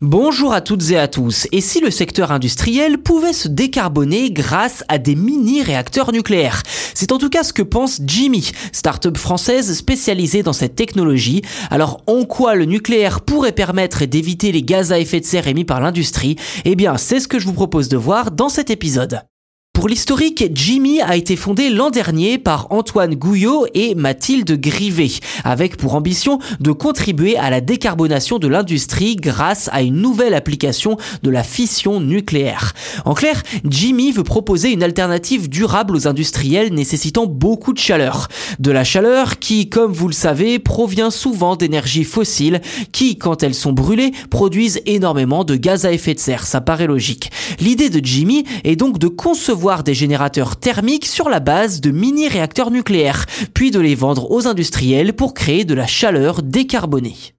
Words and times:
Bonjour 0.00 0.52
à 0.52 0.60
toutes 0.60 0.92
et 0.92 0.96
à 0.96 1.08
tous. 1.08 1.48
Et 1.50 1.60
si 1.60 1.80
le 1.80 1.90
secteur 1.90 2.30
industriel 2.30 2.98
pouvait 2.98 3.32
se 3.32 3.48
décarboner 3.48 4.30
grâce 4.30 4.84
à 4.86 4.98
des 4.98 5.16
mini-réacteurs 5.16 6.12
nucléaires? 6.12 6.62
C'est 6.94 7.10
en 7.10 7.18
tout 7.18 7.28
cas 7.28 7.42
ce 7.42 7.52
que 7.52 7.62
pense 7.62 8.00
Jimmy, 8.06 8.48
start-up 8.70 9.16
française 9.16 9.76
spécialisée 9.76 10.44
dans 10.44 10.52
cette 10.52 10.76
technologie. 10.76 11.42
Alors 11.68 12.00
en 12.06 12.24
quoi 12.26 12.54
le 12.54 12.66
nucléaire 12.66 13.22
pourrait 13.22 13.50
permettre 13.50 14.04
d'éviter 14.04 14.52
les 14.52 14.62
gaz 14.62 14.92
à 14.92 15.00
effet 15.00 15.18
de 15.18 15.26
serre 15.26 15.48
émis 15.48 15.64
par 15.64 15.80
l'industrie? 15.80 16.36
Eh 16.64 16.76
bien 16.76 16.96
c'est 16.96 17.18
ce 17.18 17.26
que 17.26 17.40
je 17.40 17.46
vous 17.46 17.52
propose 17.52 17.88
de 17.88 17.96
voir 17.96 18.30
dans 18.30 18.48
cet 18.48 18.70
épisode. 18.70 19.22
Pour 19.78 19.86
l'historique, 19.86 20.44
Jimmy 20.54 21.00
a 21.00 21.14
été 21.14 21.36
fondé 21.36 21.70
l'an 21.70 21.90
dernier 21.90 22.36
par 22.36 22.66
Antoine 22.70 23.14
Gouillot 23.14 23.64
et 23.74 23.94
Mathilde 23.94 24.60
Grivet, 24.60 25.20
avec 25.44 25.76
pour 25.76 25.94
ambition 25.94 26.40
de 26.58 26.72
contribuer 26.72 27.36
à 27.36 27.48
la 27.48 27.60
décarbonation 27.60 28.40
de 28.40 28.48
l'industrie 28.48 29.14
grâce 29.14 29.70
à 29.72 29.82
une 29.82 30.02
nouvelle 30.02 30.34
application 30.34 30.96
de 31.22 31.30
la 31.30 31.44
fission 31.44 32.00
nucléaire. 32.00 32.72
En 33.04 33.14
clair, 33.14 33.40
Jimmy 33.64 34.10
veut 34.10 34.24
proposer 34.24 34.72
une 34.72 34.82
alternative 34.82 35.48
durable 35.48 35.94
aux 35.94 36.08
industriels 36.08 36.74
nécessitant 36.74 37.26
beaucoup 37.26 37.72
de 37.72 37.78
chaleur. 37.78 38.26
De 38.58 38.72
la 38.72 38.82
chaleur 38.82 39.38
qui, 39.38 39.68
comme 39.68 39.92
vous 39.92 40.08
le 40.08 40.12
savez, 40.12 40.58
provient 40.58 41.12
souvent 41.12 41.54
d'énergies 41.54 42.02
fossiles 42.02 42.62
qui, 42.90 43.16
quand 43.16 43.44
elles 43.44 43.54
sont 43.54 43.72
brûlées, 43.72 44.10
produisent 44.28 44.82
énormément 44.86 45.44
de 45.44 45.54
gaz 45.54 45.86
à 45.86 45.92
effet 45.92 46.14
de 46.14 46.18
serre. 46.18 46.46
Ça 46.46 46.60
paraît 46.60 46.88
logique. 46.88 47.30
L'idée 47.60 47.90
de 47.90 48.04
Jimmy 48.04 48.42
est 48.64 48.74
donc 48.74 48.98
de 48.98 49.06
concevoir 49.06 49.67
des 49.76 49.94
générateurs 49.94 50.56
thermiques 50.56 51.06
sur 51.06 51.28
la 51.28 51.40
base 51.40 51.80
de 51.80 51.90
mini-réacteurs 51.90 52.70
nucléaires, 52.70 53.26
puis 53.54 53.70
de 53.70 53.80
les 53.80 53.94
vendre 53.94 54.30
aux 54.30 54.46
industriels 54.46 55.12
pour 55.12 55.34
créer 55.34 55.64
de 55.64 55.74
la 55.74 55.86
chaleur 55.86 56.42
décarbonée. 56.42 57.37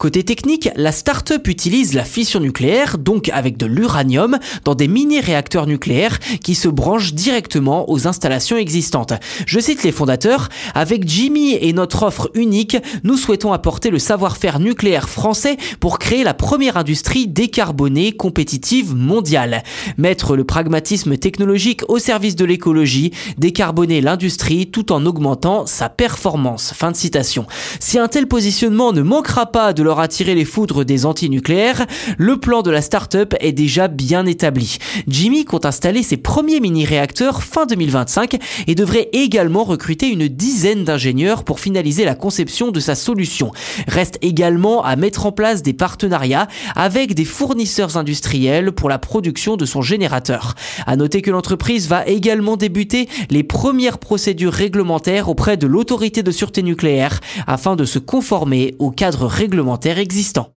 Côté 0.00 0.22
technique, 0.22 0.70
la 0.76 0.92
start-up 0.92 1.46
utilise 1.46 1.92
la 1.92 2.04
fission 2.04 2.40
nucléaire, 2.40 2.96
donc 2.96 3.28
avec 3.34 3.58
de 3.58 3.66
l'uranium, 3.66 4.38
dans 4.64 4.74
des 4.74 4.88
mini-réacteurs 4.88 5.66
nucléaires 5.66 6.18
qui 6.42 6.54
se 6.54 6.68
branchent 6.68 7.12
directement 7.12 7.90
aux 7.90 8.06
installations 8.06 8.56
existantes. 8.56 9.12
Je 9.44 9.60
cite 9.60 9.82
les 9.82 9.92
fondateurs, 9.92 10.48
avec 10.74 11.06
Jimmy 11.06 11.52
et 11.52 11.74
notre 11.74 12.04
offre 12.04 12.30
unique, 12.32 12.78
nous 13.04 13.18
souhaitons 13.18 13.52
apporter 13.52 13.90
le 13.90 13.98
savoir-faire 13.98 14.58
nucléaire 14.58 15.06
français 15.06 15.58
pour 15.80 15.98
créer 15.98 16.24
la 16.24 16.32
première 16.32 16.78
industrie 16.78 17.28
décarbonée 17.28 18.12
compétitive 18.12 18.94
mondiale. 18.94 19.62
Mettre 19.98 20.34
le 20.34 20.44
pragmatisme 20.44 21.18
technologique 21.18 21.82
au 21.88 21.98
service 21.98 22.36
de 22.36 22.46
l'écologie, 22.46 23.12
décarboner 23.36 24.00
l'industrie 24.00 24.70
tout 24.70 24.92
en 24.92 25.04
augmentant 25.04 25.66
sa 25.66 25.90
performance. 25.90 26.72
Fin 26.74 26.90
de 26.90 26.96
citation. 26.96 27.44
Si 27.80 27.98
un 27.98 28.08
tel 28.08 28.26
positionnement 28.26 28.94
ne 28.94 29.02
manquera 29.02 29.44
pas 29.44 29.74
de 29.74 29.89
attirer 29.98 30.36
les 30.36 30.44
foudres 30.44 30.84
des 30.84 31.06
antinucléaires, 31.06 31.86
le 32.18 32.36
plan 32.36 32.62
de 32.62 32.70
la 32.70 32.82
start-up 32.82 33.34
est 33.40 33.52
déjà 33.52 33.88
bien 33.88 34.26
établi. 34.26 34.78
Jimmy 35.08 35.44
compte 35.44 35.66
installer 35.66 36.02
ses 36.02 36.16
premiers 36.16 36.60
mini-réacteurs 36.60 37.42
fin 37.42 37.66
2025 37.66 38.38
et 38.66 38.74
devrait 38.74 39.08
également 39.12 39.64
recruter 39.64 40.08
une 40.08 40.28
dizaine 40.28 40.84
d'ingénieurs 40.84 41.44
pour 41.44 41.60
finaliser 41.60 42.04
la 42.04 42.14
conception 42.14 42.70
de 42.70 42.78
sa 42.80 42.94
solution. 42.94 43.50
Reste 43.88 44.18
également 44.22 44.84
à 44.84 44.94
mettre 44.96 45.26
en 45.26 45.32
place 45.32 45.62
des 45.62 45.72
partenariats 45.72 46.46
avec 46.76 47.14
des 47.14 47.24
fournisseurs 47.24 47.96
industriels 47.96 48.72
pour 48.72 48.88
la 48.88 48.98
production 48.98 49.56
de 49.56 49.64
son 49.64 49.82
générateur. 49.82 50.54
À 50.86 50.96
noter 50.96 51.22
que 51.22 51.30
l'entreprise 51.30 51.88
va 51.88 52.06
également 52.06 52.56
débuter 52.56 53.08
les 53.30 53.42
premières 53.42 53.98
procédures 53.98 54.52
réglementaires 54.52 55.28
auprès 55.28 55.56
de 55.56 55.66
l'autorité 55.66 56.22
de 56.22 56.30
sûreté 56.30 56.62
nucléaire 56.62 57.20
afin 57.46 57.76
de 57.76 57.84
se 57.84 57.98
conformer 57.98 58.74
au 58.78 58.90
cadre 58.90 59.26
réglementaire 59.26 59.79
existant. 59.98 60.54